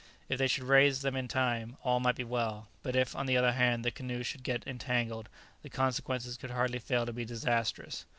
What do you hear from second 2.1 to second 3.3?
be well, but if, on